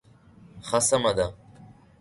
[0.67, 1.27] ښه سمه ده.